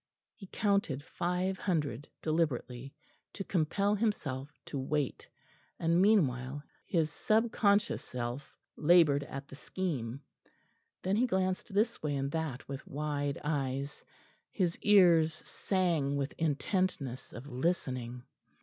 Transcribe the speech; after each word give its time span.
He 0.33 0.47
counted 0.47 1.03
five 1.03 1.59
hundred 1.59 2.07
deliberately, 2.23 2.95
to 3.33 3.43
compel 3.43 3.93
himself 3.93 4.51
to 4.65 4.79
wait; 4.79 5.29
and 5.79 6.01
meanwhile 6.01 6.63
his 6.87 7.11
sub 7.11 7.51
conscious 7.51 8.03
self 8.03 8.57
laboured 8.75 9.23
at 9.25 9.47
the 9.47 9.55
scheme. 9.55 10.21
Then 11.03 11.17
he 11.17 11.27
glanced 11.27 11.71
this 11.71 12.01
way 12.01 12.15
and 12.15 12.31
that 12.31 12.67
with 12.67 12.87
wide 12.87 13.39
eyes; 13.43 14.03
his 14.51 14.75
ears 14.79 15.35
sang 15.47 16.15
with 16.15 16.33
intentness 16.39 17.31
of 17.31 17.45
listening. 17.45 18.23